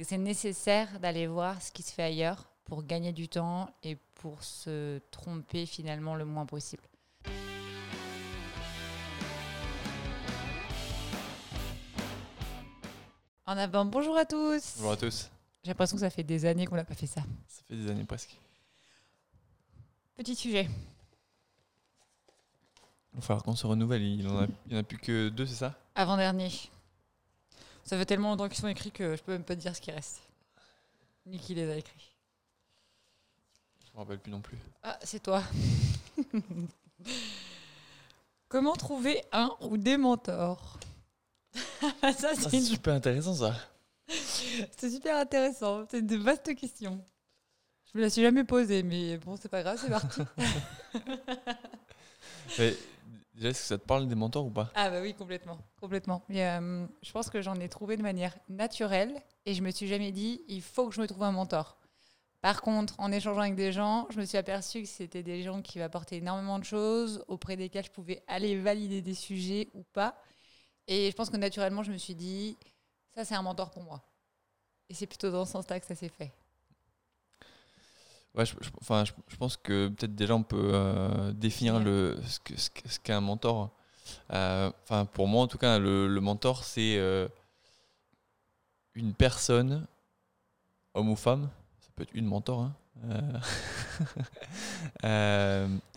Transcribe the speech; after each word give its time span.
C'est 0.00 0.18
nécessaire 0.18 1.00
d'aller 1.00 1.26
voir 1.26 1.60
ce 1.60 1.70
qui 1.70 1.82
se 1.82 1.92
fait 1.92 2.02
ailleurs 2.02 2.48
pour 2.64 2.82
gagner 2.82 3.12
du 3.12 3.28
temps 3.28 3.70
et 3.82 3.96
pour 4.14 4.42
se 4.42 4.98
tromper 5.10 5.66
finalement 5.66 6.14
le 6.14 6.24
moins 6.24 6.46
possible. 6.46 6.82
En 13.46 13.56
avant, 13.58 13.84
bonjour 13.84 14.16
à 14.16 14.24
tous. 14.24 14.74
Bonjour 14.76 14.92
à 14.92 14.96
tous. 14.96 15.30
J'ai 15.64 15.70
l'impression 15.70 15.96
que 15.96 16.00
ça 16.00 16.10
fait 16.10 16.22
des 16.22 16.44
années 16.44 16.66
qu'on 16.66 16.76
n'a 16.76 16.84
pas 16.84 16.94
fait 16.94 17.06
ça. 17.06 17.22
Ça 17.48 17.62
fait 17.68 17.76
des 17.76 17.90
années 17.90 18.04
presque. 18.04 18.36
Petit 20.16 20.34
sujet. 20.36 20.68
Il 23.12 23.16
va 23.16 23.20
falloir 23.20 23.42
qu'on 23.42 23.56
se 23.56 23.66
renouvelle. 23.66 24.02
Il 24.02 24.18
n'y 24.18 24.26
en, 24.26 24.42
a- 24.44 24.80
en 24.80 24.84
plus 24.84 24.98
que 24.98 25.28
deux, 25.28 25.46
c'est 25.46 25.54
ça? 25.56 25.74
Avant-dernier. 25.94 26.50
Ça 27.84 27.98
fait 27.98 28.06
tellement 28.06 28.30
longtemps 28.30 28.48
qu'ils 28.48 28.58
sont 28.58 28.68
écrits 28.68 28.92
que 28.92 29.16
je 29.16 29.22
peux 29.22 29.32
même 29.32 29.44
pas 29.44 29.54
te 29.56 29.60
dire 29.60 29.74
ce 29.74 29.80
qui 29.80 29.90
reste. 29.90 30.20
Ni 31.26 31.38
qui 31.38 31.54
les 31.54 31.70
a 31.70 31.76
écrits. 31.76 32.10
Je 33.86 33.90
me 33.94 33.98
rappelle 33.98 34.18
plus 34.18 34.30
non 34.32 34.40
plus. 34.40 34.56
Ah, 34.82 34.98
c'est 35.02 35.22
toi. 35.22 35.42
Comment 38.48 38.74
trouver 38.74 39.22
un 39.32 39.54
ou 39.60 39.76
des 39.76 39.96
mentors? 39.96 40.78
Ah, 42.02 42.12
Ça, 42.12 42.28
Ah, 42.32 42.34
c'est 42.36 42.56
une- 42.56 42.62
super 42.62 42.94
intéressant 42.94 43.34
ça. 43.34 43.54
c'est 44.76 44.90
super 44.90 45.16
intéressant. 45.16 45.84
C'est 45.90 46.02
de 46.06 46.16
vastes 46.16 46.54
questions. 46.54 47.04
Je 47.92 47.98
me 47.98 48.04
la 48.04 48.10
suis 48.10 48.22
jamais 48.22 48.44
posée, 48.44 48.82
mais 48.82 49.18
bon, 49.18 49.36
c'est 49.36 49.48
pas 49.48 49.62
grave, 49.62 49.78
c'est 49.80 49.90
parti. 49.90 50.20
Mais 52.58 52.76
déjà, 53.34 53.48
est-ce 53.50 53.60
que 53.60 53.66
ça 53.66 53.78
te 53.78 53.86
parle 53.86 54.08
des 54.08 54.14
mentors 54.14 54.46
ou 54.46 54.50
pas? 54.50 54.70
Ah 54.74 54.90
bah 54.90 55.00
oui, 55.00 55.14
complètement, 55.14 55.58
complètement. 55.80 56.22
Euh, 56.30 56.86
je 57.02 57.12
pense 57.12 57.30
que 57.30 57.42
j'en 57.42 57.56
ai 57.56 57.68
trouvé 57.68 57.96
de 57.96 58.02
manière 58.02 58.36
naturelle 58.48 59.22
et 59.46 59.54
je 59.54 59.62
me 59.62 59.70
suis 59.70 59.86
jamais 59.86 60.12
dit, 60.12 60.42
il 60.48 60.62
faut 60.62 60.88
que 60.88 60.94
je 60.94 61.00
me 61.00 61.06
trouve 61.06 61.22
un 61.24 61.32
mentor. 61.32 61.78
Par 62.40 62.60
contre, 62.60 62.94
en 62.98 63.12
échangeant 63.12 63.42
avec 63.42 63.54
des 63.54 63.70
gens, 63.70 64.06
je 64.10 64.18
me 64.18 64.24
suis 64.24 64.36
aperçue 64.36 64.82
que 64.82 64.88
c'était 64.88 65.22
des 65.22 65.42
gens 65.42 65.62
qui 65.62 65.78
m'apportaient 65.78 66.16
énormément 66.16 66.58
de 66.58 66.64
choses, 66.64 67.24
auprès 67.28 67.56
desquels 67.56 67.84
je 67.84 67.90
pouvais 67.90 68.22
aller 68.26 68.58
valider 68.58 69.00
des 69.00 69.14
sujets 69.14 69.68
ou 69.74 69.84
pas. 69.84 70.16
Et 70.88 71.10
je 71.10 71.16
pense 71.16 71.30
que 71.30 71.36
naturellement, 71.36 71.84
je 71.84 71.92
me 71.92 71.98
suis 71.98 72.16
dit, 72.16 72.58
ça 73.14 73.24
c'est 73.24 73.36
un 73.36 73.42
mentor 73.42 73.70
pour 73.70 73.84
moi. 73.84 74.02
Et 74.88 74.94
c'est 74.94 75.06
plutôt 75.06 75.30
dans 75.30 75.44
ce 75.44 75.52
sens-là 75.52 75.78
que 75.78 75.86
ça 75.86 75.94
s'est 75.94 76.08
fait. 76.08 76.32
Ouais, 78.34 78.46
je, 78.46 78.54
je- 78.62 78.70
enfin, 78.80 79.04
je, 79.04 79.12
je 79.28 79.36
pense 79.36 79.56
que 79.58 79.88
peut-être 79.88 80.14
déjà 80.14 80.34
on 80.34 80.42
peut 80.42 80.70
euh, 80.74 81.32
définir 81.32 81.78
le, 81.80 82.18
ce 82.26 82.40
que- 82.40 82.58
ce 82.58 82.98
qu'est 83.00 83.12
un 83.12 83.20
mentor. 83.20 83.70
Euh, 84.32 84.70
Enfin, 84.84 85.04
pour 85.06 85.28
moi 85.28 85.42
en 85.42 85.46
tout 85.48 85.58
cas, 85.58 85.78
le, 85.78 86.08
le 86.08 86.20
mentor 86.22 86.64
c'est 86.64 86.96
euh, 86.98 87.28
une 88.94 89.12
personne, 89.12 89.86
homme 90.94 91.10
ou 91.10 91.16
femme, 91.16 91.50
ça 91.80 91.88
peut 91.94 92.02
être 92.02 92.14
une 92.14 92.26
mentor, 92.26 92.70
hein, 93.02 93.40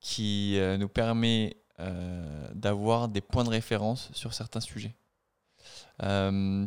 qui 0.00 0.58
nous 0.78 0.88
permet 0.88 1.56
d'avoir 2.54 3.08
des 3.08 3.20
points 3.20 3.44
de 3.44 3.50
référence 3.50 4.10
sur 4.12 4.34
certains 4.34 4.60
sujets. 4.60 4.94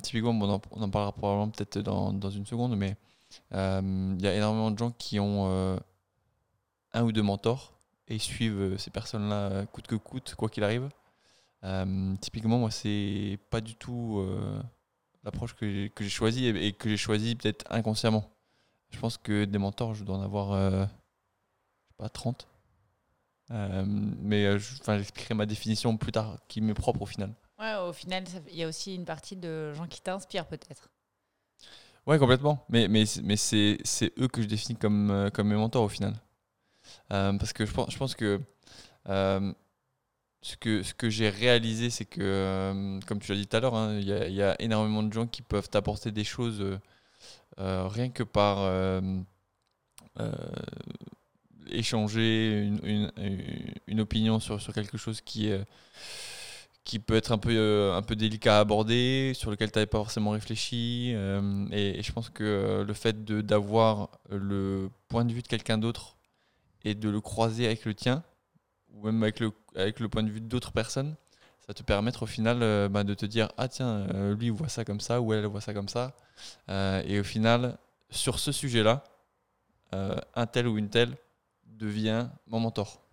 Typiquement, 0.03 0.33
bon, 0.33 0.47
on, 0.49 0.53
en, 0.55 0.61
on 0.71 0.81
en 0.81 0.89
parlera 0.89 1.11
probablement 1.11 1.49
peut-être 1.49 1.79
dans, 1.79 2.13
dans 2.13 2.29
une 2.29 2.45
seconde, 2.45 2.75
mais 2.77 2.95
Il 3.51 4.21
y 4.21 4.27
a 4.27 4.33
énormément 4.33 4.71
de 4.71 4.77
gens 4.77 4.91
qui 4.91 5.19
ont 5.19 5.49
euh, 5.49 5.77
un 6.93 7.03
ou 7.03 7.11
deux 7.11 7.21
mentors 7.21 7.77
et 8.07 8.19
suivent 8.19 8.59
euh, 8.59 8.77
ces 8.77 8.89
personnes-là 8.89 9.49
euh, 9.51 9.65
coûte 9.65 9.87
que 9.87 9.95
coûte, 9.95 10.35
quoi 10.35 10.49
qu'il 10.49 10.63
arrive. 10.63 10.89
Euh, 11.63 12.15
typiquement, 12.21 12.57
moi, 12.57 12.71
c'est 12.71 13.39
pas 13.49 13.61
du 13.61 13.75
tout 13.75 14.19
euh, 14.19 14.61
l'approche 15.23 15.55
que 15.55 15.89
j'ai 15.99 16.09
choisie 16.09 16.47
et, 16.47 16.73
que 16.73 16.89
j'ai 16.89 16.97
choisie 16.97 17.35
peut-être 17.35 17.65
inconsciemment. 17.71 18.29
Je 18.91 18.99
pense 18.99 19.17
que 19.17 19.45
des 19.45 19.57
mentors, 19.57 19.93
je 19.93 20.03
dois 20.03 20.17
en 20.17 20.21
avoir, 20.21 20.53
euh, 20.53 20.85
je 20.85 21.87
sais 21.87 21.95
pas, 21.97 22.09
30. 22.09 22.47
Euh, 23.51 23.83
mais 23.85 24.45
euh, 24.45 24.59
j'expliquerai 24.59 25.33
ma 25.33 25.45
définition 25.45 25.97
plus 25.97 26.11
tard, 26.11 26.37
qui 26.47 26.61
m'est 26.61 26.73
propre 26.73 27.01
au 27.01 27.05
final. 27.05 27.33
Ouais, 27.59 27.75
au 27.75 27.91
final, 27.91 28.23
il 28.49 28.55
y 28.57 28.63
a 28.63 28.67
aussi 28.67 28.95
une 28.95 29.05
partie 29.05 29.35
de 29.35 29.73
gens 29.73 29.87
qui 29.87 30.01
t'inspirent 30.01 30.47
peut-être. 30.47 30.89
Ouais, 32.07 32.17
complètement. 32.19 32.65
Mais, 32.69 32.87
mais, 32.87 33.03
mais 33.23 33.35
c'est, 33.35 33.77
c'est 33.83 34.13
eux 34.19 34.29
que 34.29 34.41
je 34.41 34.47
définis 34.47 34.77
comme, 34.79 35.11
euh, 35.11 35.29
comme 35.29 35.49
mes 35.49 35.55
mentors 35.55 35.83
au 35.83 35.89
final. 35.89 36.13
Euh, 37.11 37.33
parce 37.33 37.53
que 37.53 37.65
je 37.65 37.73
pense, 37.73 37.91
je 37.91 37.97
pense 37.97 38.15
que, 38.15 38.41
euh, 39.09 39.53
ce 40.41 40.55
que 40.57 40.83
ce 40.83 40.93
que 40.93 41.09
j'ai 41.09 41.29
réalisé, 41.29 41.89
c'est 41.89 42.05
que, 42.05 42.99
comme 43.07 43.19
tu 43.19 43.31
l'as 43.31 43.37
dit 43.37 43.47
tout 43.47 43.57
à 43.57 43.59
l'heure, 43.59 43.75
hein, 43.75 43.97
il 43.99 44.07
y, 44.07 44.41
a, 44.41 44.55
énormément 44.61 45.03
de 45.03 45.11
gens 45.13 45.27
qui 45.27 45.41
peuvent 45.41 45.69
t'apporter 45.69 46.11
des 46.11 46.23
choses 46.23 46.63
rien 47.57 48.09
que 48.09 48.23
par 48.23 49.01
échanger 51.69 52.63
une, 52.63 52.79
une, 52.83 53.11
une 53.87 53.99
opinion 53.99 54.39
sur, 54.39 54.61
sur 54.61 54.73
quelque 54.73 54.97
chose 54.97 55.21
qui 55.21 55.49
est 55.49 55.65
qui 56.87 56.99
peut 56.99 57.15
être 57.15 57.33
un 57.33 57.37
peu, 57.37 57.49
euh, 57.51 57.97
un 57.97 58.01
peu 58.01 58.15
délicat 58.15 58.57
à 58.57 58.59
aborder, 58.61 59.33
sur 59.35 59.51
lequel 59.51 59.69
tu 59.71 59.77
n'avais 59.77 59.87
pas 59.87 59.97
forcément 59.97 60.31
réfléchi. 60.31 61.11
euh, 61.15 61.67
et, 61.71 62.01
je 62.01 62.11
pense 62.13 62.29
que 62.29 62.45
euh, 62.45 62.85
le 62.85 62.93
fait 62.93 63.25
d'avoir 63.25 64.09
le 64.29 64.89
point 65.09 65.25
de 65.25 65.33
vue 65.33 65.41
de 65.41 65.47
quelqu'un 65.49 65.77
d'autre 65.77 66.15
et 66.85 66.95
de 66.95 67.09
le 67.09 67.19
croiser 67.19 67.65
avec 67.65 67.83
le 67.83 67.93
tien, 67.93 68.23
ou 68.93 69.05
même 69.05 69.21
avec 69.21 69.41
le, 69.41 69.51
avec 69.75 69.99
le 69.99 70.07
point 70.07 70.23
de 70.23 70.29
vue 70.29 70.39
d'autres 70.39 70.71
personnes, 70.71 71.17
ça 71.67 71.73
te 71.73 71.83
permettre 71.83 72.23
au 72.23 72.25
final 72.25 72.59
bah, 72.89 73.03
de 73.03 73.13
te 73.13 73.25
dire 73.25 73.49
Ah 73.57 73.67
tiens, 73.67 74.07
lui 74.35 74.49
voit 74.49 74.69
ça 74.69 74.85
comme 74.85 75.01
ça, 75.01 75.19
ou 75.19 75.33
elle 75.33 75.45
voit 75.45 75.59
ça 75.59 75.73
comme 75.73 75.89
ça. 75.89 76.15
Et 76.69 77.19
au 77.19 77.23
final, 77.25 77.77
sur 78.09 78.39
ce 78.39 78.53
sujet-là, 78.53 79.03
un 79.91 80.45
tel 80.45 80.67
ou 80.67 80.77
une 80.77 80.89
telle 80.89 81.17
devient 81.65 82.29
mon 82.47 82.61
mentor. 82.61 83.06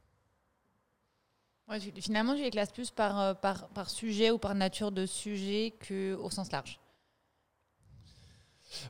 Ouais, 1.69 1.78
finalement, 2.00 2.34
tu 2.34 2.41
les 2.42 2.50
classes 2.50 2.72
plus 2.72 2.91
par, 2.91 3.20
euh, 3.20 3.34
par, 3.34 3.69
par 3.69 3.91
sujet 3.91 4.30
ou 4.30 4.38
par 4.38 4.54
nature 4.54 4.92
de 4.92 5.04
sujet 5.06 5.75
qu'au 5.86 6.30
sens 6.30 6.50
large. 6.52 6.80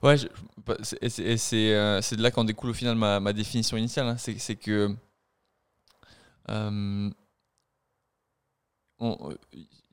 Ouais, 0.02 0.16
je- 0.16 0.28
bah, 0.66 0.76
et 1.02 1.38
euh, 1.74 2.00
c'est 2.00 2.16
de 2.16 2.22
là 2.22 2.30
qu'en 2.30 2.44
découle 2.44 2.70
au 2.70 2.74
final 2.74 2.96
ma, 2.96 3.20
ma 3.20 3.32
définition 3.32 3.76
initiale. 3.76 4.06
hein. 4.08 4.16
C'est 4.16 4.56
que. 4.56 4.94
euh, 6.50 7.10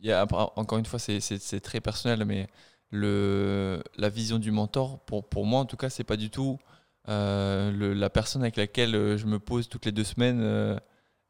y 0.02 0.12
a, 0.12 0.26
encore 0.56 0.78
une 0.78 0.86
fois, 0.86 1.00
c'est- 1.00 1.20
très 1.60 1.82
personnel, 1.82 2.26
mais 2.26 2.48
le, 2.92 3.84
la 3.98 4.10
vision 4.10 4.40
du 4.40 4.52
mentor, 4.52 5.00
pour, 5.06 5.28
pour 5.30 5.46
moi 5.46 5.60
en 5.62 5.66
tout 5.66 5.78
cas, 5.78 5.90
c'est 5.90 6.04
pas 6.04 6.18
du 6.18 6.30
tout 6.30 6.60
la 7.08 8.10
personne 8.10 8.42
avec 8.44 8.58
laquelle 8.58 9.18
je 9.18 9.26
me 9.26 9.40
pose 9.40 9.70
toutes 9.70 9.86
les 9.86 9.92
deux 9.92 10.04
semaines. 10.04 10.80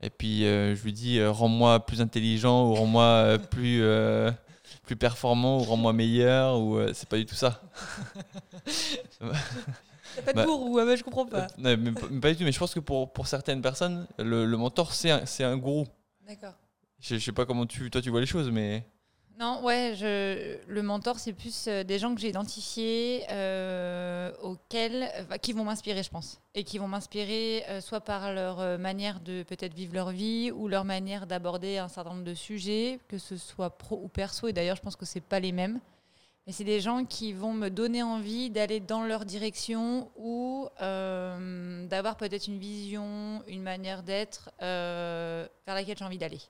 Et 0.02 0.10
puis 0.10 0.46
euh, 0.46 0.76
je 0.76 0.84
lui 0.84 0.94
dis 0.94 1.20
euh, 1.20 1.32
rends-moi 1.32 1.86
plus 1.86 2.02
intelligent 2.02 2.68
ou 2.70 2.74
rends-moi 2.74 3.04
euh, 3.04 3.38
plus, 3.38 3.84
plus 4.86 4.96
performant 4.96 5.58
ou 5.60 5.64
rends-moi 5.64 5.94
meilleur. 5.94 6.60
ou 6.60 6.80
C'est 6.94 7.08
pas 7.10 7.18
du 7.18 7.26
tout 7.26 7.36
ça. 7.36 7.62
T'as 9.20 10.22
pas 10.24 10.32
de 10.34 10.38
Bah, 10.38 10.46
gourou, 10.46 10.78
ah 10.80 10.86
bah, 10.86 10.96
je 10.96 11.04
comprends 11.04 11.26
pas. 11.26 11.48
Non, 11.58 11.76
mais, 11.78 11.92
pas- 11.92 12.08
mais 12.10 12.20
pas 12.20 12.32
du 12.32 12.38
tout, 12.38 12.44
mais 12.44 12.52
je 12.52 12.60
pense 12.60 12.74
que 12.74 12.80
pour, 12.82 13.12
pour 13.14 13.28
certaines 13.28 13.62
personnes, 13.62 14.08
le, 14.20 14.46
le 14.46 14.58
mentor, 14.58 14.94
c'est 14.94 15.10
un, 15.12 15.26
c'est 15.26 15.44
un 15.44 15.56
gourou. 15.58 15.88
D'accord. 16.28 16.54
Je, 17.00 17.16
je 17.16 17.24
sais 17.24 17.32
pas 17.32 17.46
comment 17.46 17.66
tu, 17.66 17.90
toi 17.90 18.02
tu 18.02 18.10
vois 18.10 18.20
les 18.20 18.26
choses, 18.26 18.50
mais. 18.52 18.84
Non, 19.40 19.64
ouais, 19.64 19.96
je, 19.98 20.58
le 20.68 20.84
mentor, 20.84 21.18
c'est 21.18 21.34
plus 21.34 21.68
des 21.68 21.98
gens 21.98 22.14
que 22.14 22.22
j'ai 22.22 22.30
identifiés 22.30 23.24
euh, 23.32 24.32
auxquels, 24.72 25.12
enfin, 25.20 25.38
qui 25.38 25.54
vont 25.54 25.64
m'inspirer, 25.64 26.04
je 26.04 26.10
pense. 26.10 26.40
Et 26.56 26.64
qui 26.64 26.78
vont 26.78 26.88
m'inspirer 26.88 27.64
euh, 27.68 27.82
soit 27.82 28.02
par 28.02 28.34
leur 28.34 28.60
euh, 28.60 28.78
manière 28.78 29.20
de 29.20 29.44
peut-être 29.44 29.74
vivre 29.74 29.94
leur 29.94 30.12
vie 30.12 30.52
ou 30.52 30.68
leur 30.68 30.86
manière 30.86 31.28
d'aborder 31.28 31.78
un 31.78 31.88
certain 31.88 32.12
nombre 32.12 32.24
de 32.24 32.34
sujets, 32.34 33.00
que 33.08 33.18
ce 33.18 33.38
soit 33.38 33.78
pro 33.78 34.00
ou 34.02 34.08
perso. 34.08 34.48
Et 34.48 34.54
d'ailleurs, 34.54 34.78
je 34.78 34.82
pense 34.82 34.96
que 34.96 35.06
c'est 35.06 35.22
pas 35.22 35.40
les 35.40 35.52
mêmes. 35.52 35.80
Mais 36.48 36.54
c'est 36.54 36.64
des 36.64 36.80
gens 36.80 37.06
qui 37.06 37.34
vont 37.34 37.54
me 37.54 37.70
donner 37.70 38.02
envie 38.02 38.50
d'aller 38.50 38.80
dans 38.80 39.04
leur 39.04 39.26
direction 39.26 40.10
ou 40.16 40.68
euh, 40.82 41.86
d'avoir 41.86 42.18
peut-être 42.18 42.48
une 42.48 42.58
vision, 42.58 43.44
une 43.48 43.62
manière 43.62 44.02
d'être 44.02 44.50
euh, 44.62 45.48
vers 45.68 45.76
laquelle 45.76 45.98
j'ai 45.98 46.06
envie 46.06 46.18
d'aller. 46.18 46.42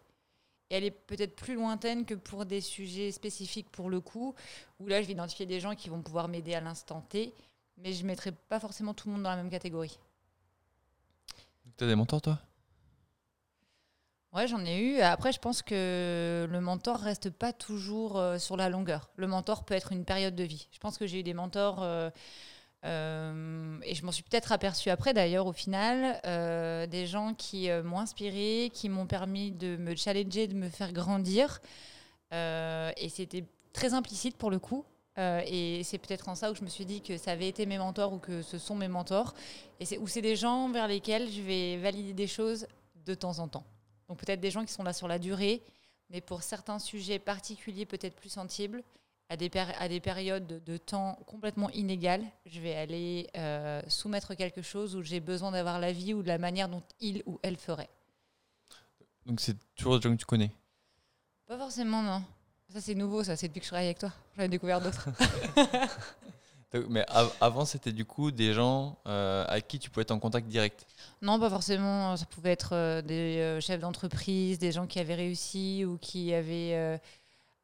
Et 0.69 0.75
elle 0.75 0.85
est 0.85 0.91
peut-être 0.91 1.35
plus 1.35 1.55
lointaine 1.55 2.05
que 2.05 2.13
pour 2.13 2.45
des 2.45 2.61
sujets 2.61 3.11
spécifiques 3.11 3.69
pour 3.69 3.89
le 3.89 3.99
coup, 3.99 4.33
où 4.79 4.87
là, 4.87 5.01
je 5.01 5.07
vais 5.07 5.13
identifier 5.13 5.45
des 5.45 5.59
gens 5.59 5.75
qui 5.75 5.89
vont 5.89 6.01
pouvoir 6.01 6.29
m'aider 6.29 6.53
à 6.53 6.61
l'instant 6.61 7.01
T, 7.09 7.33
mais 7.81 7.93
je 7.93 8.03
ne 8.03 8.07
mettrai 8.07 8.31
pas 8.31 8.59
forcément 8.59 8.93
tout 8.93 9.07
le 9.07 9.13
monde 9.13 9.23
dans 9.23 9.29
la 9.29 9.37
même 9.37 9.49
catégorie. 9.49 9.97
Tu 11.77 11.83
as 11.83 11.87
des 11.87 11.95
mentors, 11.95 12.21
toi? 12.21 12.39
Ouais, 14.33 14.47
j'en 14.47 14.63
ai 14.63 14.79
eu. 14.79 14.99
Après, 15.01 15.33
je 15.33 15.39
pense 15.39 15.61
que 15.61 16.47
le 16.49 16.61
mentor 16.61 16.99
reste 16.99 17.29
pas 17.29 17.51
toujours 17.51 18.17
euh, 18.17 18.37
sur 18.37 18.55
la 18.55 18.69
longueur. 18.69 19.09
Le 19.17 19.27
mentor 19.27 19.65
peut 19.65 19.73
être 19.73 19.91
une 19.91 20.05
période 20.05 20.35
de 20.35 20.43
vie. 20.43 20.69
Je 20.71 20.79
pense 20.79 20.97
que 20.97 21.05
j'ai 21.05 21.19
eu 21.19 21.23
des 21.23 21.33
mentors, 21.33 21.83
euh, 21.83 22.09
euh, 22.85 23.77
et 23.83 23.93
je 23.93 24.05
m'en 24.05 24.13
suis 24.13 24.23
peut-être 24.23 24.53
aperçue 24.53 24.89
après 24.89 25.13
d'ailleurs 25.13 25.47
au 25.47 25.51
final, 25.51 26.19
des 26.89 27.05
gens 27.07 27.33
qui 27.33 27.69
m'ont 27.83 27.99
inspiré, 27.99 28.71
qui 28.73 28.87
m'ont 28.87 29.05
permis 29.05 29.51
de 29.51 29.75
me 29.75 29.95
challenger, 29.95 30.47
de 30.47 30.55
me 30.55 30.69
faire 30.69 30.93
grandir. 30.93 31.59
Et 32.31 33.09
c'était 33.09 33.43
très 33.73 33.93
implicite 33.93 34.37
pour 34.37 34.49
le 34.49 34.59
coup. 34.59 34.85
Euh, 35.21 35.43
et 35.45 35.83
c'est 35.83 35.99
peut-être 35.99 36.29
en 36.29 36.35
ça 36.35 36.51
où 36.51 36.55
je 36.55 36.63
me 36.63 36.69
suis 36.69 36.85
dit 36.85 37.01
que 37.01 37.17
ça 37.17 37.31
avait 37.31 37.47
été 37.47 37.65
mes 37.67 37.77
mentors 37.77 38.11
ou 38.11 38.17
que 38.17 38.41
ce 38.41 38.57
sont 38.57 38.75
mes 38.75 38.87
mentors. 38.87 39.35
Et 39.79 39.85
c'est 39.85 39.99
où 39.99 40.07
c'est 40.07 40.21
des 40.21 40.35
gens 40.35 40.69
vers 40.69 40.87
lesquels 40.87 41.31
je 41.31 41.41
vais 41.41 41.77
valider 41.77 42.13
des 42.13 42.27
choses 42.27 42.65
de 43.05 43.13
temps 43.13 43.37
en 43.39 43.47
temps. 43.47 43.65
Donc 44.09 44.19
peut-être 44.19 44.39
des 44.41 44.51
gens 44.51 44.65
qui 44.65 44.73
sont 44.73 44.83
là 44.83 44.93
sur 44.93 45.07
la 45.07 45.19
durée, 45.19 45.61
mais 46.09 46.21
pour 46.21 46.41
certains 46.41 46.79
sujets 46.79 47.19
particuliers, 47.19 47.85
peut-être 47.85 48.15
plus 48.15 48.29
sensibles, 48.29 48.83
à 49.29 49.37
des, 49.37 49.49
à 49.55 49.87
des 49.87 50.01
périodes 50.01 50.61
de, 50.65 50.77
temps 50.77 51.17
complètement 51.25 51.69
inégales, 51.69 52.25
je 52.45 52.59
vais 52.59 52.75
aller 52.75 53.27
euh, 53.37 53.81
soumettre 53.87 54.35
quelque 54.35 54.61
chose 54.61 54.95
où 54.95 55.03
j'ai 55.03 55.21
besoin 55.21 55.51
d'avoir 55.51 55.79
l'avis 55.79 56.13
ou 56.13 56.21
de 56.21 56.27
la 56.27 56.37
manière 56.37 56.67
dont 56.67 56.83
il 56.99 57.23
ou 57.25 57.39
elle 57.41 57.55
ferait. 57.55 57.89
Donc 59.25 59.39
c'est 59.39 59.55
toujours 59.75 59.97
des 59.97 60.01
gens 60.01 60.15
que 60.15 60.19
tu 60.19 60.25
connais? 60.25 60.51
Pas 61.47 61.57
forcément, 61.57 62.01
non. 62.01 62.23
Ça 62.73 62.81
c'est 62.81 62.95
nouveau, 62.95 63.23
ça 63.23 63.35
c'est 63.35 63.47
depuis 63.47 63.59
que 63.59 63.65
je 63.65 63.69
travaille 63.69 63.87
avec 63.87 63.99
toi. 63.99 64.11
J'en 64.37 64.43
ai 64.43 64.47
découvert 64.47 64.81
d'autres. 64.81 65.09
Mais 66.89 67.05
avant, 67.41 67.65
c'était 67.65 67.91
du 67.91 68.05
coup 68.05 68.31
des 68.31 68.53
gens 68.53 68.97
euh, 69.05 69.43
avec 69.49 69.67
qui 69.67 69.77
tu 69.77 69.89
pouvais 69.89 70.03
être 70.03 70.11
en 70.11 70.19
contact 70.19 70.47
direct? 70.47 70.85
Non, 71.21 71.37
pas 71.37 71.49
forcément. 71.49 72.15
Ça 72.15 72.25
pouvait 72.25 72.51
être 72.51 72.69
euh, 72.73 73.01
des 73.01 73.59
chefs 73.59 73.81
d'entreprise, 73.81 74.57
des 74.57 74.71
gens 74.71 74.87
qui 74.87 74.99
avaient 74.99 75.15
réussi 75.15 75.83
ou 75.83 75.97
qui 75.97 76.33
avaient 76.33 76.97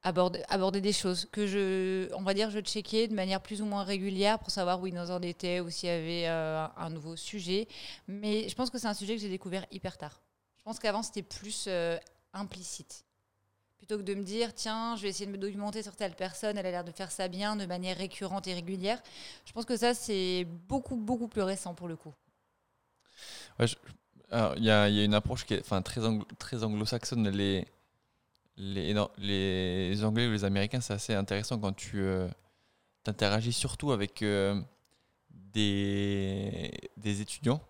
aborder, 0.03 0.81
des 0.81 0.93
choses 0.93 1.27
que 1.31 1.47
je, 1.47 2.13
on 2.13 2.21
va 2.21 2.33
dire, 2.33 2.49
je 2.49 2.59
checkais 2.59 3.07
de 3.07 3.13
manière 3.13 3.41
plus 3.41 3.61
ou 3.61 3.65
moins 3.65 3.83
régulière 3.83 4.39
pour 4.39 4.51
savoir 4.51 4.81
où 4.81 4.87
ils 4.87 4.97
en 4.97 5.21
étaient 5.21 5.59
ou 5.59 5.69
s'il 5.69 5.89
y 5.89 5.91
avait 5.91 6.27
euh, 6.27 6.65
un 6.77 6.89
nouveau 6.89 7.15
sujet. 7.15 7.67
Mais 8.07 8.47
je 8.47 8.55
pense 8.55 8.69
que 8.69 8.77
c'est 8.77 8.87
un 8.87 8.93
sujet 8.93 9.15
que 9.15 9.21
j'ai 9.21 9.29
découvert 9.29 9.65
hyper 9.71 9.97
tard. 9.97 10.21
Je 10.57 10.63
pense 10.63 10.79
qu'avant, 10.79 11.03
c'était 11.03 11.23
plus 11.23 11.65
euh, 11.67 11.97
implicite. 12.33 13.03
Plutôt 13.87 14.03
que 14.03 14.09
de 14.09 14.15
me 14.15 14.23
dire, 14.23 14.53
tiens, 14.53 14.97
je 14.97 15.03
vais 15.03 15.09
essayer 15.09 15.27
de 15.27 15.31
me 15.31 15.37
documenter 15.37 15.81
sur 15.81 15.95
telle 15.95 16.13
personne, 16.13 16.57
elle 16.57 16.65
a 16.65 16.71
l'air 16.71 16.83
de 16.83 16.91
faire 16.91 17.09
ça 17.09 17.29
bien 17.29 17.55
de 17.55 17.65
manière 17.65 17.95
récurrente 17.95 18.45
et 18.45 18.53
régulière. 18.53 19.01
Je 19.45 19.53
pense 19.53 19.63
que 19.63 19.77
ça, 19.77 19.93
c'est 19.93 20.45
beaucoup, 20.67 20.97
beaucoup 20.97 21.29
plus 21.29 21.41
récent 21.41 21.73
pour 21.73 21.87
le 21.87 21.95
coup. 21.95 22.13
Il 23.59 23.69
y, 24.57 24.69
a, 24.69 24.89
une 24.89 25.13
approche 25.13 25.45
qui 25.45 25.53
est 25.53 25.61
enfin, 25.61 25.81
très, 25.81 26.01
très 26.37 26.65
anglo-saxonne. 26.65 27.29
Les, 27.29 27.65
les, 28.57 28.93
les 29.19 30.03
Anglais 30.03 30.27
ou 30.27 30.33
les 30.33 30.43
Américains, 30.43 30.81
c'est 30.81 30.93
assez 30.93 31.13
intéressant 31.13 31.57
quand 31.57 31.71
tu 31.71 32.01
euh, 32.01 32.27
interagis 33.05 33.53
surtout 33.53 33.93
avec 33.93 34.21
euh, 34.21 34.61
des, 35.29 36.73
des, 36.97 37.21
étudiants. 37.21 37.61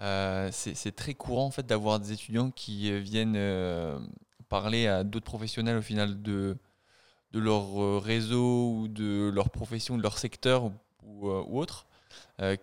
Euh, 0.00 0.48
c'est 0.50 0.96
très 0.96 1.12
courant 1.12 1.44
en 1.44 1.50
fait 1.50 1.66
d'avoir 1.66 2.00
des 2.00 2.12
étudiants 2.12 2.50
qui 2.50 2.98
viennent 3.02 3.36
parler 4.48 4.86
à 4.86 5.04
d'autres 5.04 5.24
professionnels 5.24 5.76
au 5.76 5.82
final 5.82 6.22
de, 6.22 6.56
de 7.32 7.38
leur 7.38 8.02
réseau 8.02 8.72
ou 8.72 8.88
de 8.88 9.30
leur 9.34 9.50
profession, 9.50 9.96
de 9.96 10.02
leur 10.02 10.18
secteur 10.18 10.64
ou, 10.64 11.28
ou 11.28 11.58
autre, 11.58 11.86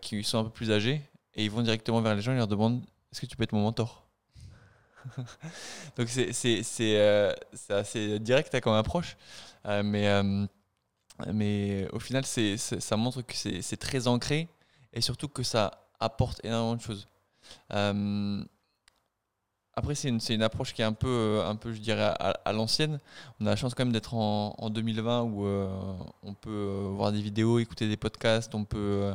qui 0.01 0.23
sont 0.23 0.39
un 0.39 0.43
peu 0.45 0.49
plus 0.49 0.71
âgés 0.71 1.01
et 1.35 1.43
ils 1.45 1.51
vont 1.51 1.61
directement 1.61 2.01
vers 2.01 2.15
les 2.15 2.21
gens 2.21 2.33
et 2.33 2.37
leur 2.37 2.47
demandent 2.47 2.83
est-ce 3.11 3.21
que 3.21 3.25
tu 3.25 3.37
peux 3.37 3.43
être 3.43 3.53
mon 3.53 3.61
mentor? 3.61 4.07
Donc 5.97 6.07
c'est 6.09 6.63
euh, 6.81 7.33
assez 7.69 8.19
direct 8.19 8.59
comme 8.61 8.73
approche, 8.73 9.17
euh, 9.65 9.83
mais, 9.83 10.07
euh, 10.07 10.47
mais 11.31 11.87
au 11.91 11.99
final 11.99 12.25
c'est 12.25 12.57
ça 12.57 12.97
montre 12.97 13.21
que 13.21 13.33
c'est 13.35 13.77
très 13.77 14.07
ancré 14.07 14.47
et 14.93 15.01
surtout 15.01 15.27
que 15.27 15.43
ça 15.43 15.89
apporte 15.99 16.43
énormément 16.43 16.75
de 16.75 16.81
choses. 16.81 17.07
Après, 19.75 19.95
c'est 19.95 20.09
une, 20.09 20.19
une, 20.29 20.43
approche 20.43 20.73
qui 20.73 20.81
est 20.81 20.85
un 20.85 20.93
peu, 20.93 21.41
un 21.45 21.55
peu 21.55 21.73
je 21.73 21.79
dirais, 21.79 22.13
à, 22.19 22.53
l'ancienne. 22.53 22.99
On 23.39 23.45
a 23.45 23.49
la 23.49 23.55
chance 23.55 23.73
quand 23.73 23.85
même 23.85 23.93
d'être 23.93 24.13
en, 24.13 24.55
en, 24.57 24.69
2020 24.69 25.23
où 25.23 25.45
on 26.23 26.33
peut 26.33 26.89
voir 26.95 27.11
des 27.11 27.21
vidéos, 27.21 27.59
écouter 27.59 27.87
des 27.87 27.97
podcasts, 27.97 28.53
on 28.55 28.65
peut 28.65 29.13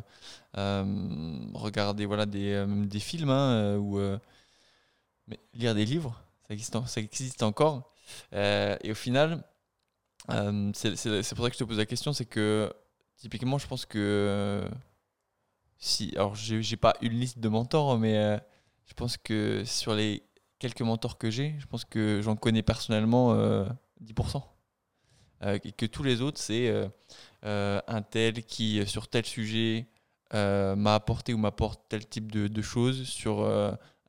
regarder 0.54 2.06
voilà, 2.06 2.26
des, 2.26 2.64
des 2.66 3.00
films 3.00 3.30
hein, 3.30 3.80
mais 5.28 5.38
lire 5.54 5.74
des 5.74 5.84
livres, 5.84 6.20
ça 6.46 6.54
existe, 6.54 6.76
ça 6.86 7.00
existe 7.00 7.42
encore. 7.42 7.92
Euh, 8.32 8.76
et 8.82 8.90
au 8.90 8.94
final, 8.94 9.44
euh, 10.30 10.70
c'est 10.74 11.34
pour 11.34 11.44
ça 11.44 11.50
que 11.50 11.54
je 11.54 11.58
te 11.58 11.64
pose 11.64 11.78
la 11.78 11.86
question, 11.86 12.12
c'est 12.12 12.24
que 12.24 12.72
typiquement, 13.16 13.58
je 13.58 13.66
pense 13.66 13.86
que 13.86 14.68
si, 15.78 16.12
alors 16.16 16.34
j'ai 16.34 16.76
pas 16.76 16.94
une 17.02 17.12
liste 17.12 17.38
de 17.38 17.48
mentors, 17.48 17.98
mais 17.98 18.16
euh, 18.16 18.38
je 18.86 18.94
pense 18.94 19.16
que 19.16 19.62
sur 19.64 19.94
les 19.94 20.22
quelques 20.58 20.82
mentors 20.82 21.18
que 21.18 21.30
j'ai, 21.30 21.54
je 21.58 21.66
pense 21.66 21.84
que 21.84 22.20
j'en 22.22 22.36
connais 22.36 22.62
personnellement 22.62 23.34
10%. 24.02 24.42
et 25.62 25.72
que 25.72 25.86
tous 25.86 26.02
les 26.02 26.20
autres, 26.20 26.38
c'est 26.38 26.72
un 27.42 28.02
tel 28.02 28.44
qui, 28.44 28.84
sur 28.86 29.08
tel 29.08 29.24
sujet, 29.24 29.86
m'a 30.32 30.94
apporté 30.94 31.34
ou 31.34 31.38
m'apporte 31.38 31.82
tel 31.88 32.06
type 32.06 32.30
de, 32.32 32.62
choses 32.62 33.04
sur 33.04 33.44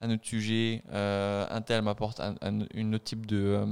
un 0.02 0.12
autre 0.12 0.26
sujet, 0.26 0.84
euh, 0.92 1.46
un 1.50 1.62
tel 1.62 1.82
m'apporte 1.82 2.20
un, 2.20 2.62
autre 2.94 3.04
type 3.04 3.26
euh, 3.32 3.66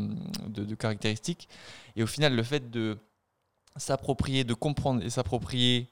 de, 0.47 0.65
de, 0.65 0.75
caractéristiques. 0.75 1.47
Et 1.95 2.03
au 2.03 2.07
final, 2.07 2.35
le 2.35 2.43
fait 2.43 2.69
de 2.69 2.97
s'approprier, 3.77 4.43
de 4.43 4.53
comprendre 4.53 5.03
et 5.03 5.09
s'approprier 5.09 5.89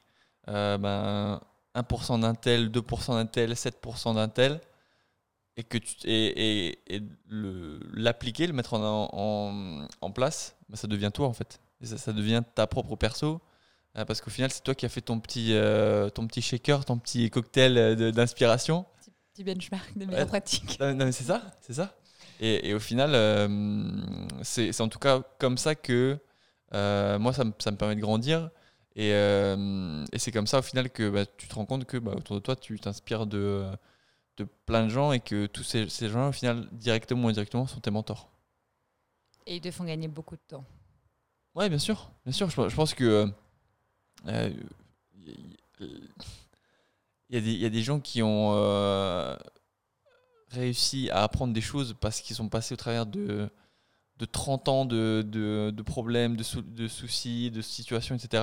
euh, 0.48 0.76
ben, 0.78 1.40
1% 1.74 2.20
d'un 2.20 2.34
tel, 2.34 2.70
2% 2.70 3.14
d'un 3.14 3.26
tel, 3.26 3.52
7% 3.52 4.14
d'un 4.14 4.28
tel, 4.28 4.60
et 5.56 5.64
que 5.64 5.78
tu 5.78 5.94
et, 6.04 6.78
et, 6.86 7.02
l'appliquer, 7.92 8.46
le, 8.46 8.52
mettre 8.52 8.74
en, 8.74 9.08
en, 9.12 9.88
en 10.00 10.10
place, 10.10 10.56
ben, 10.68 10.76
ça 10.76 10.86
devient 10.86 11.10
toi 11.12 11.26
en 11.28 11.32
fait. 11.32 11.60
Et 11.80 11.86
ça, 11.86 11.98
ça 11.98 12.12
devient 12.12 12.42
ta 12.54 12.66
propre 12.66 12.96
perso. 12.96 13.40
Parce 14.06 14.20
qu'au 14.20 14.30
final, 14.30 14.50
c'est 14.50 14.62
toi 14.62 14.74
qui 14.74 14.84
as 14.84 14.90
fait 14.90 15.00
ton 15.00 15.20
petit, 15.20 15.58
ton 16.14 16.26
petit 16.26 16.42
shaker, 16.42 16.84
ton 16.84 16.98
petit 16.98 17.30
cocktail 17.30 17.96
d'inspiration 18.12 18.84
du 19.36 19.44
benchmark 19.44 19.96
de 19.96 20.06
meilleures 20.06 20.26
pratiques. 20.26 20.78
Non, 20.80 21.12
c'est 21.12 21.24
ça, 21.24 21.42
c'est 21.60 21.74
ça. 21.74 21.94
Et, 22.40 22.70
et, 22.70 22.74
au 22.74 22.80
final, 22.80 23.12
euh, 23.14 23.48
c'est 24.42 24.80
en 24.80 24.88
tout 24.88 24.98
cas 24.98 25.22
comme 25.38 25.56
ça 25.58 25.74
que 25.74 26.18
euh, 26.74 27.18
moi, 27.18 27.32
ça, 27.32 27.44
ça, 27.58 27.70
me 27.70 27.76
permet 27.76 27.96
de 27.96 28.00
grandir. 28.00 28.50
Et, 28.94 29.12
euh, 29.12 30.04
et 30.12 30.18
c'est 30.18 30.32
comme 30.32 30.46
ça, 30.46 30.58
au 30.58 30.62
final, 30.62 30.90
que 30.90 31.08
bah, 31.08 31.24
tu 31.26 31.48
te 31.48 31.54
rends 31.54 31.66
compte 31.66 31.84
que 31.84 31.96
bah, 31.96 32.12
autour 32.16 32.36
de 32.36 32.40
toi, 32.40 32.56
tu 32.56 32.78
t'inspires 32.78 33.26
de, 33.26 33.64
de 34.36 34.44
plein 34.66 34.84
de 34.84 34.90
gens 34.90 35.12
et 35.12 35.20
que 35.20 35.46
tous 35.46 35.62
ces, 35.62 35.88
ces 35.88 36.08
gens, 36.08 36.28
au 36.28 36.32
final, 36.32 36.68
directement 36.72 37.26
ou 37.26 37.28
indirectement, 37.28 37.66
sont 37.66 37.80
tes 37.80 37.90
mentors. 37.90 38.28
Et 39.46 39.56
ils 39.56 39.60
te 39.60 39.70
font 39.70 39.84
gagner 39.84 40.08
beaucoup 40.08 40.36
de 40.36 40.42
temps. 40.46 40.64
Oui, 41.54 41.68
bien 41.68 41.78
sûr. 41.78 42.10
Bien 42.24 42.32
sûr, 42.32 42.50
je, 42.50 42.68
je 42.68 42.74
pense 42.74 42.94
que 42.94 43.32
il 47.28 47.60
y, 47.60 47.64
a 47.66 47.70
des 47.70 47.82
gens 47.82 48.00
qui 48.00 48.22
ont 48.22 48.52
euh, 48.54 49.36
réussi 50.50 51.10
à 51.10 51.22
apprendre 51.22 51.52
des 51.52 51.60
choses 51.60 51.94
parce 52.00 52.20
qu'ils 52.20 52.36
sont 52.36 52.48
passés 52.48 52.74
au 52.74 52.76
travers 52.76 53.06
de, 53.06 53.50
de 54.18 54.24
30 54.24 54.68
ans 54.68 54.84
de, 54.84 55.24
de, 55.26 55.82
problèmes, 55.82 56.36
de, 56.36 56.60
de, 56.60 56.88
soucis, 56.88 57.50
de 57.50 57.60
situations, 57.62 58.14
etc., 58.14 58.42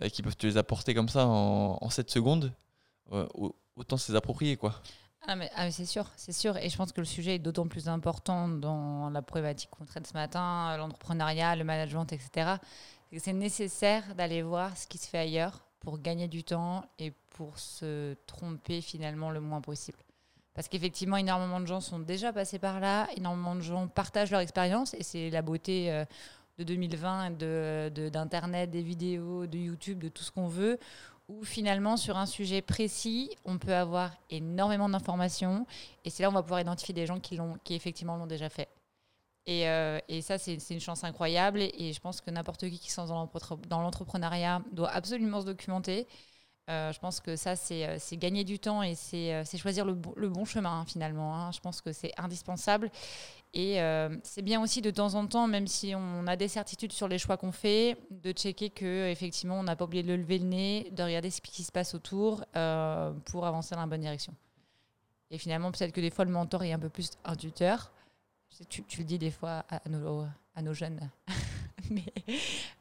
et 0.00 0.10
qui 0.10 0.22
peuvent 0.22 0.36
te 0.36 0.46
les 0.46 0.56
apporter 0.56 0.92
comme 0.92 1.08
ça 1.08 1.26
en, 1.26 1.78
en 1.80 1.90
7 1.90 2.10
secondes. 2.10 2.52
Euh, 3.12 3.26
autant 3.76 3.96
se 3.96 4.10
les 4.12 4.16
approprier, 4.16 4.56
quoi. 4.56 4.80
Ah 5.26 5.36
ah 5.56 5.64
mais 5.64 5.70
c'est 5.70 5.86
sûr, 5.86 6.10
c'est 6.16 6.32
sûr. 6.32 6.56
Et 6.58 6.68
je 6.68 6.76
pense 6.76 6.92
que 6.92 7.00
le 7.00 7.06
sujet 7.06 7.36
est 7.36 7.38
d'autant 7.38 7.66
plus 7.66 7.88
important 7.88 8.48
dans 8.48 9.08
la 9.10 9.22
problématique 9.22 9.70
qu'on 9.70 9.86
traite 9.86 10.06
ce 10.06 10.12
matin, 10.12 10.76
l'entrepreneuriat, 10.76 11.56
le 11.56 11.64
management, 11.64 12.12
etc. 12.12 12.56
C'est 13.16 13.32
nécessaire 13.32 14.14
d'aller 14.16 14.42
voir 14.42 14.76
ce 14.76 14.86
qui 14.86 14.98
se 14.98 15.08
fait 15.08 15.18
ailleurs 15.18 15.64
pour 15.80 15.98
gagner 15.98 16.28
du 16.28 16.44
temps 16.44 16.84
et 16.98 17.12
pour 17.30 17.58
se 17.58 18.14
tromper 18.26 18.80
finalement 18.80 19.30
le 19.30 19.40
moins 19.40 19.60
possible. 19.60 19.98
Parce 20.52 20.68
qu'effectivement, 20.68 21.16
énormément 21.16 21.60
de 21.60 21.66
gens 21.66 21.80
sont 21.80 21.98
déjà 21.98 22.32
passés 22.32 22.58
par 22.58 22.80
là, 22.80 23.08
énormément 23.16 23.54
de 23.54 23.60
gens 23.60 23.88
partagent 23.88 24.30
leur 24.30 24.40
expérience 24.40 24.94
et 24.94 25.02
c'est 25.02 25.30
la 25.30 25.42
beauté 25.42 25.90
euh, 25.90 26.04
de 26.58 26.64
2020, 26.64 27.30
d'Internet, 27.30 27.92
de, 27.92 28.08
d'internet 28.08 28.70
des 28.70 28.82
vidéos, 28.82 29.46
de 29.46 29.58
YouTube, 29.58 29.98
de 29.98 30.08
tout 30.08 30.22
ce 30.22 30.30
qu'on 30.30 30.46
veut, 30.46 30.78
où 31.28 31.44
finalement 31.44 31.96
sur 31.96 32.16
un 32.16 32.26
sujet 32.26 32.62
précis, 32.62 33.30
on 33.44 33.58
peut 33.58 33.74
avoir 33.74 34.12
énormément 34.30 34.88
d'informations 34.88 35.66
et 36.04 36.10
c'est 36.10 36.22
là 36.22 36.28
où 36.28 36.32
on 36.32 36.34
va 36.34 36.42
pouvoir 36.42 36.60
identifier 36.60 36.94
des 36.94 37.06
gens 37.06 37.20
qui, 37.20 37.36
l'ont, 37.36 37.56
qui 37.64 37.74
effectivement 37.74 38.16
l'ont 38.16 38.26
déjà 38.26 38.48
fait. 38.48 38.68
Et, 39.46 39.68
euh, 39.68 39.98
ça, 40.22 40.38
c'est 40.38 40.56
une 40.70 40.80
chance 40.80 41.04
incroyable. 41.04 41.60
Et, 41.60 41.92
je 41.92 42.00
pense 42.00 42.20
que 42.20 42.30
n'importe 42.30 42.68
qui 42.68 42.78
qui 42.78 42.90
se 42.90 43.00
lance 43.00 43.10
dans 43.68 43.82
l'entrepreneuriat 43.82 44.62
doit 44.72 44.90
absolument 44.90 45.40
se 45.42 45.46
documenter. 45.46 46.06
Euh, 46.70 46.92
je 46.92 46.98
pense 46.98 47.20
que 47.20 47.36
ça, 47.36 47.56
c'est 47.56 47.86
euh, 47.86 47.98
gagner 48.12 48.44
du 48.44 48.58
temps 48.58 48.82
et 48.82 48.94
c'est 48.94 49.44
choisir 49.56 49.84
le, 49.84 49.94
bon 49.94 50.44
chemin, 50.44 50.80
hein, 50.80 50.84
finalement. 50.86 51.36
Hein. 51.36 51.52
Je 51.52 51.60
pense 51.60 51.80
que 51.80 51.92
c'est 51.92 52.12
indispensable. 52.18 52.90
Et 53.56 53.78
c'est 54.24 54.42
bien 54.42 54.60
aussi 54.60 54.82
de 54.82 54.90
temps 54.90 55.14
en 55.14 55.28
temps, 55.28 55.46
même 55.46 55.68
si 55.68 55.94
on 55.94 56.26
a 56.26 56.34
des 56.34 56.48
certitudes 56.48 56.90
sur 56.90 57.06
les 57.06 57.18
choix 57.18 57.36
qu'on 57.36 57.52
fait, 57.52 57.96
de 58.10 58.32
checker 58.32 58.68
que 58.68 59.08
effectivement 59.08 59.60
on 59.60 59.62
n'a 59.62 59.76
pas 59.76 59.84
oublié 59.84 60.02
de 60.02 60.12
lever 60.12 60.40
le 60.40 60.46
nez, 60.46 60.90
de 60.90 61.04
regarder 61.04 61.30
ce 61.30 61.40
qui 61.40 61.62
se 61.62 61.70
passe 61.70 61.94
autour 61.94 62.44
pour 63.26 63.46
avancer 63.46 63.76
dans 63.76 63.82
la 63.82 63.86
bonne 63.86 64.00
direction. 64.00 64.34
Et 65.34 65.38
finalement, 65.38 65.72
peut-être 65.72 65.92
que 65.92 66.00
des 66.00 66.10
fois, 66.10 66.24
le 66.24 66.30
mentor 66.30 66.62
est 66.62 66.72
un 66.72 66.78
peu 66.78 66.88
plus 66.88 67.10
un 67.24 67.34
tuteur. 67.34 67.92
Tu, 68.68 68.84
le 68.98 69.04
dis 69.04 69.18
des 69.18 69.32
fois 69.32 69.64
à 69.68 69.80
nos, 69.88 70.74
jeunes 70.74 71.10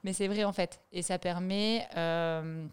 mais, 0.04 0.14
c'est 0.14 0.28
vrai 0.28 0.44
en 0.44 0.54
fait. 0.54 0.80
Et 0.92 1.02
ça 1.02 1.18
permet, 1.18 1.88
euh, 1.98 2.68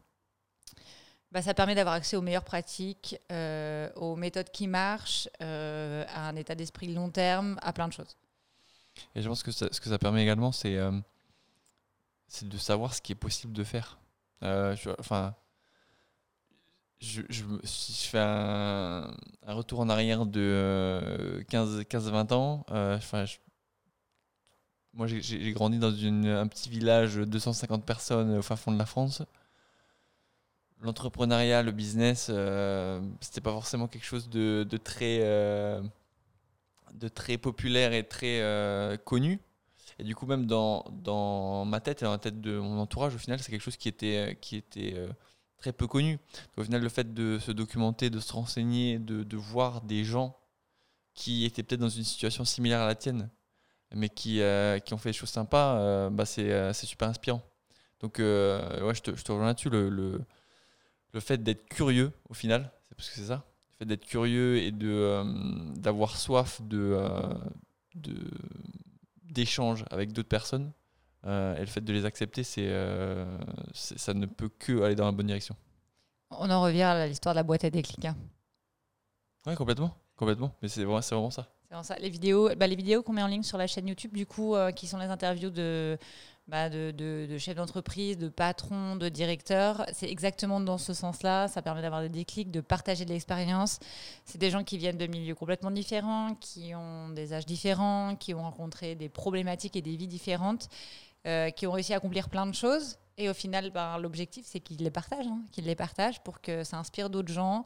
bah, 1.32 1.42
ça 1.42 1.54
permet 1.54 1.74
d'avoir 1.74 1.94
accès 1.94 2.16
aux 2.16 2.22
meilleures 2.22 2.44
pratiques, 2.44 3.16
euh, 3.30 3.88
aux 3.96 4.16
méthodes 4.16 4.50
qui 4.50 4.66
marchent, 4.66 5.28
euh, 5.42 6.04
à 6.08 6.28
un 6.28 6.36
état 6.36 6.54
d'esprit 6.54 6.92
long 6.92 7.10
terme, 7.10 7.58
à 7.62 7.72
plein 7.72 7.88
de 7.88 7.92
choses. 7.92 8.16
Et 9.14 9.22
je 9.22 9.28
pense 9.28 9.42
que 9.42 9.52
ce 9.52 9.66
que 9.80 9.88
ça 9.88 9.98
permet 9.98 10.22
également, 10.22 10.50
c'est 10.52 10.76
euh, 10.76 10.90
de 12.42 12.58
savoir 12.58 12.94
ce 12.94 13.00
qui 13.00 13.12
est 13.12 13.16
possible 13.16 13.52
de 13.52 13.64
faire. 13.64 13.98
Euh, 14.42 14.74
enfin, 14.98 15.34
je, 16.98 17.22
je 17.28 17.44
si 17.64 17.92
je 17.92 18.08
fais 18.08 18.18
un, 18.20 19.14
retour 19.46 19.80
en 19.80 19.88
arrière 19.88 20.26
de 20.26 20.40
euh, 20.40 21.42
15-20 21.44 22.32
ans, 22.34 22.64
enfin, 22.68 23.24
moi 24.92 25.06
j'ai 25.06 25.52
grandi 25.52 25.78
dans 25.78 25.92
une- 25.94 26.26
un 26.26 26.46
petit 26.48 26.68
village 26.68 27.14
de 27.14 27.24
250 27.24 27.84
personnes 27.86 28.36
au 28.38 28.42
fin 28.42 28.56
fond 28.56 28.72
de 28.72 28.78
la 28.78 28.86
France. 28.86 29.22
L'entrepreneuriat, 30.82 31.62
le 31.62 31.72
business, 31.72 32.28
euh, 32.30 33.00
c'était 33.20 33.40
pas 33.42 33.52
forcément 33.52 33.86
quelque 33.88 34.06
chose 34.06 34.28
de, 34.28 34.66
de 34.68 34.76
très. 34.76 35.18
euh, 35.22 35.82
de 36.94 37.08
très 37.08 37.38
populaire 37.38 37.92
et 37.92 38.02
très 38.02 38.40
euh, 38.40 38.96
connu. 38.96 39.40
Et 39.98 40.04
du 40.04 40.14
coup, 40.14 40.26
même 40.26 40.46
dans, 40.46 40.84
dans 40.90 41.64
ma 41.64 41.80
tête 41.80 42.02
et 42.02 42.04
dans 42.04 42.10
la 42.10 42.18
tête 42.18 42.40
de 42.40 42.58
mon 42.58 42.78
entourage, 42.80 43.14
au 43.14 43.18
final, 43.18 43.38
c'est 43.38 43.50
quelque 43.50 43.62
chose 43.62 43.76
qui 43.76 43.88
était, 43.88 44.36
qui 44.40 44.56
était 44.56 44.94
euh, 44.96 45.08
très 45.58 45.72
peu 45.72 45.86
connu. 45.86 46.18
Au 46.56 46.64
final, 46.64 46.82
le 46.82 46.88
fait 46.88 47.14
de 47.14 47.38
se 47.38 47.52
documenter, 47.52 48.10
de 48.10 48.18
se 48.18 48.32
renseigner, 48.32 48.98
de, 48.98 49.22
de 49.22 49.36
voir 49.36 49.82
des 49.82 50.02
gens 50.04 50.36
qui 51.14 51.44
étaient 51.44 51.62
peut-être 51.62 51.80
dans 51.80 51.88
une 51.88 52.04
situation 52.04 52.44
similaire 52.44 52.80
à 52.80 52.86
la 52.86 52.94
tienne, 52.94 53.28
mais 53.94 54.08
qui, 54.08 54.40
qui 54.84 54.94
ont 54.94 54.98
fait 54.98 55.10
des 55.10 55.18
choses 55.18 55.30
sympas, 55.30 56.08
bah 56.10 56.24
c'est 56.24 56.72
super 56.72 57.08
inspirant. 57.08 57.42
Donc, 58.00 58.18
ouais, 58.18 58.94
je 58.94 59.00
te, 59.02 59.14
je 59.14 59.22
te 59.22 59.32
rejoins 59.32 59.46
là-dessus. 59.48 59.68
Le, 59.70 60.20
le 61.12 61.20
fait 61.20 61.42
d'être 61.42 61.66
curieux, 61.68 62.12
au 62.28 62.34
final, 62.34 62.70
c'est 62.88 62.94
parce 62.96 63.08
que 63.10 63.16
c'est 63.16 63.26
ça. 63.26 63.44
Le 63.72 63.78
fait 63.78 63.84
d'être 63.86 64.06
curieux 64.06 64.58
et 64.58 64.70
de 64.72 64.88
euh, 64.90 65.24
d'avoir 65.76 66.16
soif 66.16 66.60
de, 66.62 66.78
euh, 66.78 67.34
de 67.94 68.14
d'échanges 69.24 69.84
avec 69.90 70.12
d'autres 70.12 70.28
personnes 70.28 70.72
euh, 71.26 71.56
et 71.56 71.60
le 71.60 71.66
fait 71.66 71.80
de 71.80 71.92
les 71.92 72.04
accepter, 72.04 72.42
c'est 72.42 72.70
ça 73.74 74.14
ne 74.14 74.26
peut 74.26 74.48
que 74.48 74.82
aller 74.82 74.94
dans 74.94 75.06
la 75.06 75.12
bonne 75.12 75.26
direction. 75.26 75.56
On 76.30 76.48
en 76.50 76.62
revient 76.62 76.82
à 76.82 77.06
l'histoire 77.06 77.34
de 77.34 77.38
la 77.38 77.42
boîte 77.42 77.64
à 77.64 77.70
déclic. 77.70 78.04
hein. 78.04 78.16
Ouais, 79.46 79.56
complètement, 79.56 79.96
complètement. 80.16 80.54
Mais 80.62 80.68
c'est 80.68 80.84
vrai, 80.84 81.02
c'est 81.02 81.14
vraiment 81.14 81.30
ça. 81.30 81.48
Vraiment 81.68 81.82
ça. 81.82 81.96
Les 81.98 82.10
vidéos, 82.10 82.54
bah, 82.56 82.66
les 82.66 82.76
vidéos 82.76 83.02
qu'on 83.02 83.12
met 83.12 83.22
en 83.22 83.26
ligne 83.26 83.42
sur 83.42 83.58
la 83.58 83.66
chaîne 83.66 83.88
YouTube, 83.88 84.12
du 84.12 84.26
coup, 84.26 84.54
euh, 84.54 84.70
qui 84.70 84.86
sont 84.86 84.98
les 84.98 85.06
interviews 85.06 85.50
de, 85.50 85.98
bah, 86.50 86.68
de, 86.68 86.90
de- 86.90 87.26
de 87.30 87.38
chefs 87.38 87.54
d'entreprise, 87.56 88.18
de 88.18 88.28
patrons, 88.28 88.96
de 88.96 89.08
directeurs, 89.08 89.86
c'est 89.92 90.10
exactement 90.10 90.60
dans 90.60 90.78
ce 90.78 90.92
sens-là. 90.92 91.48
Ça 91.48 91.62
permet 91.62 91.82
d'avoir 91.82 92.02
des 92.02 92.08
déclics, 92.08 92.50
de 92.50 92.60
partager 92.60 93.04
de 93.04 93.10
l'expérience. 93.10 93.78
C'est 94.24 94.38
des 94.38 94.50
gens 94.50 94.64
qui 94.64 94.76
viennent 94.78 94.98
de 94.98 95.06
milieux 95.06 95.34
complètement 95.34 95.70
différents, 95.70 96.34
qui 96.40 96.74
ont 96.74 97.08
des 97.10 97.32
âges 97.32 97.46
différents, 97.46 98.16
qui 98.16 98.34
ont 98.34 98.42
rencontré 98.42 98.94
des 98.94 99.08
problématiques 99.08 99.76
et 99.76 99.82
des 99.82 99.96
vies 99.96 100.08
différentes, 100.08 100.68
euh, 101.26 101.50
qui 101.50 101.66
ont 101.66 101.72
réussi 101.72 101.92
à 101.94 101.96
accomplir 101.98 102.28
plein 102.28 102.46
de 102.46 102.54
choses. 102.54 102.98
Et 103.18 103.28
au 103.28 103.34
final, 103.34 103.70
ben, 103.70 103.98
l'objectif, 103.98 104.46
c'est 104.46 104.60
qu'ils 104.60 104.78
les 104.78 104.90
partagent, 104.90 105.26
hein, 105.26 105.40
qu'ils 105.52 105.66
les 105.66 105.74
partagent 105.76 106.20
pour 106.22 106.40
que 106.40 106.64
ça 106.64 106.78
inspire 106.78 107.10
d'autres 107.10 107.32
gens, 107.32 107.64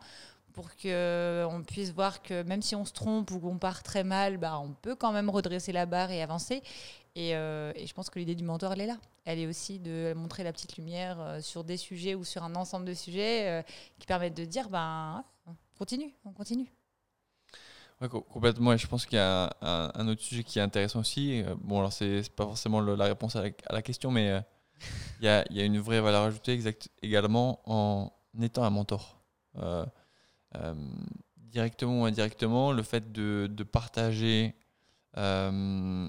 pour 0.52 0.68
qu'on 0.76 1.62
puisse 1.66 1.90
voir 1.92 2.22
que 2.22 2.42
même 2.44 2.62
si 2.62 2.76
on 2.76 2.84
se 2.84 2.92
trompe 2.92 3.30
ou 3.32 3.40
qu'on 3.40 3.58
part 3.58 3.82
très 3.82 4.04
mal, 4.04 4.36
bah, 4.36 4.58
on 4.60 4.70
peut 4.72 4.94
quand 4.94 5.12
même 5.12 5.28
redresser 5.30 5.72
la 5.72 5.84
barre 5.86 6.10
et 6.12 6.22
avancer. 6.22 6.62
Et, 7.16 7.36
euh, 7.36 7.72
et 7.76 7.86
je 7.86 7.94
pense 7.94 8.10
que 8.10 8.18
l'idée 8.18 8.34
du 8.34 8.42
mentor, 8.44 8.72
elle 8.72 8.80
est 8.82 8.86
là. 8.86 8.98
Elle 9.24 9.38
est 9.38 9.46
aussi 9.46 9.78
de 9.78 10.14
montrer 10.16 10.42
la 10.42 10.52
petite 10.52 10.76
lumière 10.76 11.20
euh, 11.20 11.40
sur 11.40 11.62
des 11.64 11.76
sujets 11.76 12.14
ou 12.14 12.24
sur 12.24 12.42
un 12.42 12.54
ensemble 12.56 12.86
de 12.86 12.94
sujets 12.94 13.48
euh, 13.48 13.62
qui 13.98 14.06
permettent 14.06 14.36
de 14.36 14.44
dire, 14.44 14.68
ben, 14.68 15.24
continue, 15.78 16.12
on 16.24 16.32
continue. 16.32 16.68
Ouais, 18.00 18.08
co- 18.08 18.20
complètement. 18.22 18.72
Et 18.72 18.78
je 18.78 18.86
pense 18.86 19.06
qu'il 19.06 19.16
y 19.16 19.20
a 19.20 19.56
un, 19.62 19.90
un 19.94 20.08
autre 20.08 20.22
sujet 20.22 20.42
qui 20.44 20.58
est 20.58 20.62
intéressant 20.62 21.00
aussi. 21.00 21.42
Bon, 21.62 21.78
alors, 21.78 21.92
c'est 21.92 22.28
pas 22.34 22.44
forcément 22.44 22.80
le- 22.80 22.94
la 22.96 23.04
réponse 23.06 23.36
à 23.36 23.42
la, 23.42 23.50
à 23.66 23.72
la 23.74 23.82
question, 23.82 24.10
mais 24.10 24.42
il 25.20 25.26
y, 25.26 25.28
a, 25.28 25.44
y 25.52 25.60
a 25.60 25.64
une 25.64 25.78
vraie 25.80 26.00
valeur 26.00 26.24
ajoutée 26.24 26.52
exact, 26.52 26.90
également 27.02 27.60
en 27.66 28.12
étant 28.42 28.64
un 28.64 28.70
mentor. 28.70 29.20
Directement 31.36 32.02
ou 32.02 32.04
indirectement, 32.04 32.72
le 32.72 32.82
fait 32.82 33.12
de, 33.12 33.48
de 33.48 33.62
partager 33.62 34.56
euh, 35.18 36.08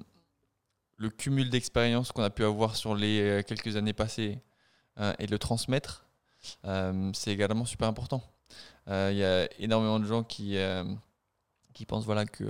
le 0.97 1.09
cumul 1.09 1.49
d'expériences 1.49 2.11
qu'on 2.11 2.23
a 2.23 2.29
pu 2.29 2.43
avoir 2.43 2.75
sur 2.75 2.95
les 2.95 3.21
euh, 3.21 3.41
quelques 3.43 3.75
années 3.75 3.93
passées 3.93 4.39
euh, 4.99 5.13
et 5.19 5.27
le 5.27 5.37
transmettre, 5.37 6.05
euh, 6.65 7.11
c'est 7.13 7.31
également 7.31 7.65
super 7.65 7.87
important. 7.87 8.23
Euh, 8.87 9.09
Il 9.11 9.17
y 9.17 9.23
a 9.23 9.47
énormément 9.59 9.99
de 9.99 10.05
gens 10.05 10.23
qui, 10.23 10.57
qui 11.73 11.85
pensent 11.85 12.05
voilà, 12.05 12.25
que 12.25 12.43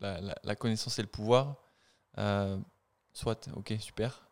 la, 0.00 0.20
la- 0.42 0.54
connaissance 0.56 0.98
est 0.98 1.02
le 1.02 1.08
pouvoir. 1.08 1.56
Soit, 3.12 3.48
ok, 3.54 3.74
super. 3.78 4.28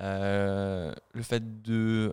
Le 0.00 0.92
fait 1.22 1.62
de 1.62 2.12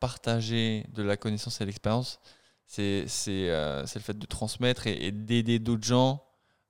partager 0.00 0.86
de 0.94 1.02
la 1.02 1.16
connaissance 1.16 1.60
et 1.60 1.66
l'expérience, 1.66 2.18
c'est 2.66 3.04
le 3.06 4.00
fait 4.00 4.18
de 4.18 4.26
transmettre 4.26 4.86
et, 4.86 5.06
et 5.06 5.12
d'aider 5.12 5.58
d'autres 5.58 5.84
gens 5.86 6.24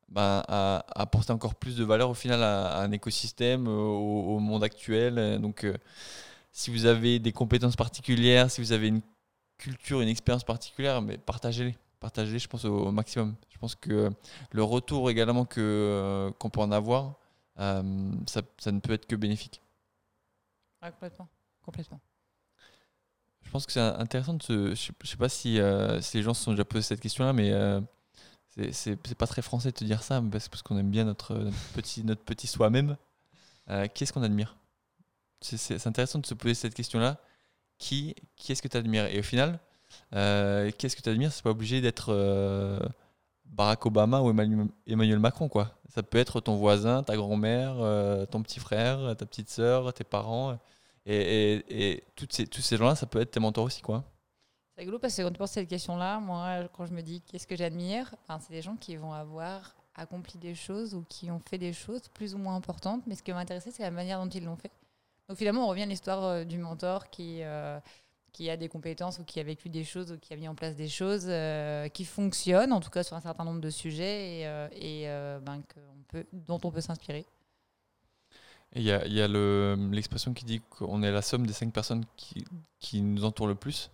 ben, 0.08 0.42
à, 0.48 0.84
à 0.88 1.02
apporter 1.02 1.32
encore 1.32 1.54
plus 1.54 1.76
de 1.76 1.84
valeur 1.84 2.10
au 2.10 2.14
final 2.14 2.42
à, 2.42 2.68
à 2.68 2.82
un 2.82 2.92
écosystème, 2.92 3.68
au, 3.68 4.36
au 4.36 4.38
monde 4.38 4.64
actuel. 4.64 5.18
Euh, 5.18 5.38
Donc, 5.38 5.64
euh, 5.64 5.74
si 6.52 6.70
vous 6.70 6.86
avez 6.86 7.18
des 7.18 7.32
compétences 7.32 7.76
particulières, 7.76 8.50
si 8.50 8.60
vous 8.60 8.72
avez 8.72 8.88
une 8.88 9.02
culture, 9.58 10.00
une 10.00 10.08
expérience 10.08 10.44
particulière, 10.44 11.02
mais 11.02 11.18
partagez-les. 11.18 11.76
Partagez-les, 12.00 12.38
je 12.38 12.48
pense, 12.48 12.64
au, 12.64 12.86
au 12.86 12.92
maximum. 12.92 13.34
Je 13.50 13.58
pense 13.58 13.74
que 13.74 14.10
le 14.52 14.62
retour 14.62 15.10
également 15.10 15.46
euh, 15.58 16.30
qu'on 16.38 16.48
peut 16.50 16.60
en 16.60 16.70
avoir, 16.70 17.14
euh, 17.58 18.12
ça, 18.26 18.42
ça 18.58 18.70
ne 18.70 18.78
peut 18.80 18.92
être 18.92 19.06
que 19.06 19.16
bénéfique. 19.16 19.60
Ouais, 20.82 20.92
complètement. 20.92 21.28
complètement. 21.60 22.00
Je 23.42 23.50
pense 23.50 23.66
que 23.66 23.72
c'est 23.72 23.80
intéressant 23.80 24.34
de 24.34 24.42
se. 24.42 24.74
Je 24.74 24.92
je 25.02 25.08
sais 25.08 25.16
pas 25.16 25.28
si, 25.28 25.58
euh, 25.58 26.00
si 26.00 26.18
les 26.18 26.22
gens 26.22 26.34
se 26.34 26.44
sont 26.44 26.52
déjà 26.52 26.64
posé 26.64 26.82
cette 26.82 27.00
question-là, 27.00 27.32
mais 27.32 27.50
euh, 27.50 27.80
c'est- 28.72 28.96
pas 29.14 29.26
très 29.26 29.42
français 29.42 29.70
de 29.70 29.76
te 29.76 29.84
dire 29.84 30.02
ça, 30.02 30.20
mais 30.20 30.30
parce, 30.30 30.48
parce 30.48 30.62
qu'on 30.62 30.78
aime 30.78 30.90
bien 30.90 31.04
notre, 31.04 31.50
petit, 31.74 32.04
notre 32.04 32.22
petit 32.22 32.46
soi-même. 32.46 32.96
Euh, 33.70 33.86
qui 33.86 34.04
est-ce 34.04 34.12
qu'on 34.12 34.22
admire? 34.22 34.56
C'est 35.40 35.86
intéressant 35.86 36.18
de 36.18 36.26
se 36.26 36.34
poser 36.34 36.54
cette 36.54 36.74
question-là. 36.74 37.18
Qui, 37.78 38.16
est-ce 38.48 38.60
que 38.62 38.68
tu 38.68 38.76
admires 38.76 39.06
Et 39.06 39.20
au 39.20 39.22
final, 39.22 39.60
euh, 40.14 40.70
qui 40.72 40.86
est-ce 40.86 40.96
que 40.96 41.02
tu 41.02 41.08
admires 41.10 41.32
C'est 41.32 41.44
pas 41.44 41.50
obligé 41.50 41.80
d'être 41.80 42.06
euh, 42.12 42.80
Barack 43.44 43.86
Obama 43.86 44.20
ou 44.20 44.30
Emmanuel, 44.30 45.18
Macron, 45.20 45.48
quoi. 45.48 45.78
Ça 45.94 46.02
peut 46.02 46.18
être 46.18 46.40
ton 46.40 46.56
voisin, 46.56 47.02
ta 47.02 47.14
grand-mère, 47.16 47.76
euh, 47.78 48.26
ton 48.26 48.42
petit 48.42 48.58
frère, 48.60 49.14
ta 49.16 49.26
petite 49.26 49.48
sœur, 49.50 49.92
tes 49.94 50.04
parents. 50.04 50.58
Et, 51.06 51.16
et, 51.16 51.92
et 51.92 52.04
toutes 52.16 52.32
ces, 52.32 52.46
tous 52.46 52.60
ces 52.62 52.76
gens-là, 52.76 52.94
ça 52.96 53.06
peut 53.06 53.20
être 53.20 53.30
tes 53.30 53.40
mentors 53.40 53.64
aussi, 53.64 53.80
quoi. 53.82 54.04
C'est 54.78 54.82
rigolo 54.82 55.00
parce 55.00 55.16
que 55.16 55.23
quand 55.23 55.32
tu 55.32 55.38
penses 55.38 55.50
à 55.50 55.54
cette 55.54 55.68
question-là, 55.68 56.20
moi, 56.20 56.68
quand 56.73 56.87
je 56.87 56.92
me 56.92 57.02
dis 57.02 57.20
qu'est-ce 57.23 57.49
que 57.49 57.56
j'admire, 57.56 58.14
c'est 58.38 58.52
des 58.52 58.62
gens 58.62 58.76
qui 58.76 58.94
vont 58.94 59.12
avoir 59.12 59.75
accompli 59.97 60.38
des 60.38 60.54
choses 60.54 60.94
ou 60.94 61.04
qui 61.08 61.32
ont 61.32 61.40
fait 61.40 61.58
des 61.58 61.73
choses 61.73 62.02
plus 62.14 62.32
ou 62.32 62.38
moins 62.38 62.54
importantes, 62.54 63.02
mais 63.08 63.16
ce 63.16 63.25
qui 63.25 63.32
m'intéressait, 63.32 63.73
c'est 63.73 63.82
la 63.82 63.90
manière 63.90 64.23
dont 64.23 64.30
ils 64.30 64.44
l'ont 64.44 64.54
fait. 64.54 64.70
Donc 65.28 65.37
finalement, 65.37 65.64
on 65.64 65.66
revient 65.66 65.82
à 65.82 65.87
l'histoire 65.87 66.23
euh, 66.23 66.44
du 66.44 66.58
mentor 66.58 67.11
qui, 67.11 67.42
euh, 67.42 67.80
qui 68.30 68.49
a 68.50 68.56
des 68.56 68.68
compétences 68.68 69.18
ou 69.18 69.25
qui 69.25 69.40
a 69.40 69.42
vécu 69.42 69.68
des 69.68 69.82
choses 69.82 70.12
ou 70.12 70.16
qui 70.16 70.32
a 70.32 70.37
mis 70.37 70.47
en 70.47 70.54
place 70.54 70.76
des 70.76 70.88
choses 70.88 71.26
euh, 71.26 71.88
qui 71.88 72.04
fonctionnent, 72.04 72.73
en 72.73 72.78
tout 72.78 72.90
cas 72.90 73.02
sur 73.02 73.16
un 73.16 73.20
certain 73.20 73.44
nombre 73.44 73.61
de 73.61 73.70
sujets, 73.70 74.42
et, 74.76 75.06
ben, 75.42 75.61
dont 76.32 76.61
on 76.62 76.70
peut 76.70 76.80
s'inspirer. 76.80 77.26
Il 78.76 78.82
y 78.82 78.92
a, 78.92 79.04
y 79.08 79.20
a 79.20 79.26
le- 79.26 79.75
l'expression 79.90 80.32
qui 80.35 80.44
dit 80.44 80.61
qu'on 80.70 81.02
est 81.02 81.11
la 81.11 81.23
somme 81.23 81.49
des 81.49 81.52
cinq 81.52 81.73
personnes 81.73 82.04
qui, 82.16 82.44
qui 82.78 83.02
nous 83.02 83.25
entourent 83.25 83.49
le 83.49 83.56
plus. 83.56 83.90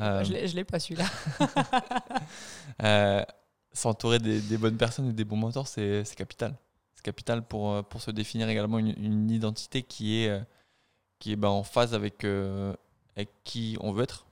Euh, 0.00 0.24
Je 0.24 0.32
l'ai- 0.32 0.48
je 0.48 0.54
l'ai 0.56 0.64
pas 0.64 0.78
celui-là. 0.78 1.06
euh, 2.82 3.24
S'entourer 3.72 4.18
des, 4.18 4.40
des 4.40 4.56
bonnes 4.56 4.76
personnes 4.78 5.10
et 5.10 5.12
des 5.12 5.24
bons 5.24 5.36
mentors, 5.36 5.68
c'est 5.68 6.02
capital. 6.16 6.54
C'est 6.94 7.02
capital 7.04 7.42
pour, 7.46 7.70
euh, 7.72 7.82
pour 7.82 8.00
se 8.00 8.10
définir 8.10 8.48
également 8.48 8.78
une, 8.78 8.94
une 8.96 9.30
identité 9.30 9.82
qui 9.82 10.22
est, 10.22 10.28
euh, 10.30 10.40
qui 11.18 11.32
est 11.32 11.36
ben, 11.36 11.48
en 11.48 11.62
phase 11.62 11.92
avec, 11.94 12.24
euh, 12.24 12.74
avec 13.16 13.28
qui 13.44 13.76
on 13.80 13.92
veut 13.92 14.04
être. 14.04 14.26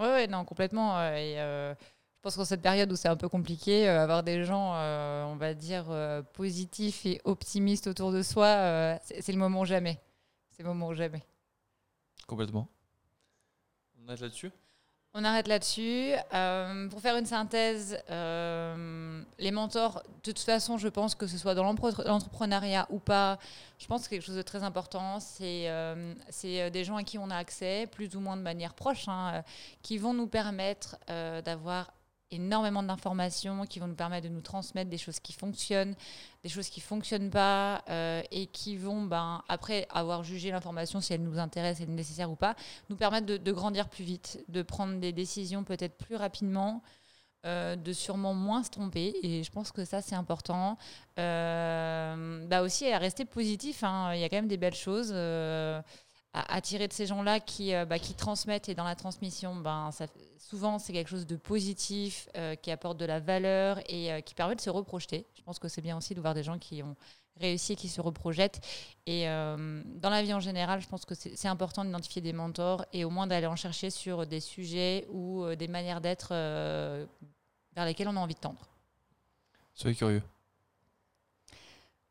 Ouais, 0.00 0.06
ouais, 0.06 0.26
non, 0.26 0.44
complètement. 0.44 1.00
Et 1.12 1.34
je 1.36 1.74
pense 2.22 2.34
qu'en 2.36 2.44
cette 2.44 2.62
période 2.62 2.90
où 2.90 2.96
c'est 2.96 3.08
un 3.08 3.16
peu 3.16 3.28
compliqué, 3.28 3.88
euh, 3.88 4.02
avoir 4.02 4.24
des 4.24 4.44
gens, 4.44 4.72
euh, 4.74 5.24
on 5.26 5.36
va 5.36 5.54
dire, 5.54 5.86
euh, 5.90 6.20
positifs 6.22 7.06
et 7.06 7.20
optimistes 7.24 7.86
autour 7.86 8.10
de 8.10 8.22
soi, 8.22 8.98
c'est 9.04 9.32
le 9.32 9.38
moment 9.38 9.64
jamais. 9.64 10.00
C'est 10.50 10.64
le 10.64 10.68
moment 10.68 10.92
jamais. 10.94 11.22
Complètement. 12.26 12.68
On 15.14 15.24
arrête 15.24 15.48
là-dessus? 15.48 16.12
Euh, 16.34 16.88
pour 16.88 17.00
faire 17.00 17.16
une 17.16 17.26
synthèse, 17.26 17.98
euh, 18.10 19.22
les 19.38 19.50
mentors, 19.50 20.02
de 20.22 20.32
toute 20.32 20.38
façon, 20.38 20.76
je 20.76 20.88
pense 20.88 21.14
que 21.14 21.26
ce 21.26 21.38
soit 21.38 21.54
dans 21.54 21.64
l'entrepreneuriat 21.64 22.86
ou 22.90 22.98
pas, 22.98 23.38
je 23.78 23.86
pense 23.86 24.04
que 24.04 24.10
quelque 24.10 24.24
chose 24.24 24.36
de 24.36 24.42
très 24.42 24.62
important, 24.62 25.18
c'est 25.18 25.68
euh, 25.70 26.14
des 26.70 26.84
gens 26.84 26.96
à 26.96 27.04
qui 27.04 27.18
on 27.18 27.30
a 27.30 27.36
accès, 27.36 27.88
plus 27.90 28.14
ou 28.16 28.20
moins 28.20 28.36
de 28.36 28.42
manière 28.42 28.74
proche, 28.74 29.08
hein, 29.08 29.42
qui 29.82 29.96
vont 29.96 30.12
nous 30.12 30.26
permettre 30.26 30.98
d'avoir 31.42 31.90
énormément 32.30 32.82
d'informations 32.82 33.64
qui 33.66 33.78
vont 33.78 33.88
nous 33.88 33.94
permettre 33.94 34.28
de 34.28 34.32
nous 34.32 34.40
transmettre 34.40 34.90
des 34.90 34.98
choses 34.98 35.20
qui 35.20 35.32
fonctionnent, 35.32 35.94
des 36.42 36.48
choses 36.48 36.68
qui 36.68 36.80
fonctionnent 36.80 37.30
pas 37.30 37.82
euh, 37.88 38.22
et 38.30 38.46
qui 38.46 38.76
vont, 38.76 39.02
ben, 39.02 39.42
après 39.48 39.86
avoir 39.90 40.24
jugé 40.24 40.50
l'information 40.50 41.00
si 41.00 41.12
elle 41.12 41.22
nous 41.22 41.38
intéresse, 41.38 41.80
et 41.80 41.86
nécessaire 41.86 42.30
ou 42.30 42.36
pas, 42.36 42.54
nous 42.90 42.96
permettre 42.96 43.26
de, 43.26 43.52
grandir 43.52 43.88
plus 43.88 44.04
vite, 44.04 44.44
de 44.48 44.62
prendre 44.62 44.98
des 44.98 45.12
décisions 45.12 45.64
peut-être 45.64 45.96
plus 45.96 46.16
rapidement. 46.16 46.82
Euh, 47.46 47.76
de 47.76 47.92
sûrement 47.92 48.34
moins 48.34 48.64
se 48.64 48.70
tromper 48.70 49.14
et 49.22 49.44
je 49.44 49.50
pense 49.52 49.70
que 49.70 49.84
ça 49.84 50.02
c'est 50.02 50.16
important 50.16 50.76
euh, 51.20 52.44
bah 52.48 52.62
aussi 52.62 52.90
à 52.90 52.98
rester 52.98 53.24
positif 53.24 53.84
hein. 53.84 54.12
il 54.12 54.18
y 54.18 54.24
a 54.24 54.28
quand 54.28 54.38
même 54.38 54.48
des 54.48 54.56
belles 54.56 54.74
choses 54.74 55.12
attirer 56.34 56.88
de 56.88 56.92
ces 56.92 57.06
gens-là 57.06 57.40
qui, 57.40 57.74
euh, 57.74 57.84
bah, 57.84 57.98
qui 57.98 58.14
transmettent 58.14 58.68
et 58.68 58.74
dans 58.74 58.84
la 58.84 58.94
transmission, 58.94 59.56
ben, 59.56 59.90
souvent 60.38 60.78
c'est 60.78 60.92
quelque 60.92 61.08
chose 61.08 61.26
de 61.26 61.36
positif, 61.36 62.28
euh, 62.36 62.54
qui 62.54 62.70
apporte 62.70 62.98
de 62.98 63.04
la 63.04 63.20
valeur 63.20 63.78
et 63.88 64.12
euh, 64.12 64.20
qui 64.20 64.34
permet 64.34 64.54
de 64.54 64.60
se 64.60 64.70
reprojeter. 64.70 65.26
Je 65.36 65.42
pense 65.42 65.58
que 65.58 65.68
c'est 65.68 65.80
bien 65.80 65.96
aussi 65.96 66.14
de 66.14 66.20
voir 66.20 66.34
des 66.34 66.42
gens 66.42 66.58
qui 66.58 66.82
ont 66.82 66.96
réussi 67.40 67.72
et 67.72 67.76
qui 67.76 67.88
se 67.88 68.00
reprojettent. 68.00 68.60
Et 69.06 69.26
dans 69.26 70.10
la 70.10 70.22
vie 70.24 70.34
en 70.34 70.40
général, 70.40 70.80
je 70.80 70.88
pense 70.88 71.04
que 71.04 71.14
c'est 71.14 71.46
important 71.46 71.84
d'identifier 71.84 72.20
des 72.20 72.32
mentors 72.32 72.84
et 72.92 73.04
au 73.04 73.10
moins 73.10 73.28
d'aller 73.28 73.46
en 73.46 73.54
chercher 73.54 73.90
sur 73.90 74.26
des 74.26 74.40
sujets 74.40 75.06
ou 75.08 75.46
des 75.54 75.68
manières 75.68 76.00
d'être 76.00 76.30
vers 76.30 77.84
lesquelles 77.84 78.08
on 78.08 78.16
a 78.16 78.20
envie 78.20 78.34
de 78.34 78.40
tendre. 78.40 78.66
Soyez 79.72 79.94
curieux. 79.94 80.22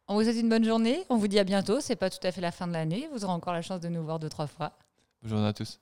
On 0.10 0.16
vous 0.16 0.24
souhaite 0.24 0.38
une 0.38 0.48
bonne 0.48 0.64
journée. 0.64 1.04
On 1.10 1.18
vous 1.18 1.28
dit 1.28 1.38
à 1.38 1.44
bientôt. 1.44 1.82
C'est 1.82 1.98
pas 1.98 2.10
tout 2.10 2.26
à 2.26 2.32
fait 2.32 2.40
la 2.40 2.52
fin 2.52 2.66
de 2.66 2.74
l'année. 2.74 3.10
Vous 3.12 3.26
aurez 3.26 3.34
encore 3.34 3.54
la 3.54 3.62
chance 3.62 3.82
de 3.82 3.90
nous 3.90 4.04
voir 4.04 4.20
deux, 4.20 4.30
trois 4.30 4.48
fois. 4.48 4.72
Bonne 5.24 5.44
à 5.44 5.52
tous. 5.52 5.82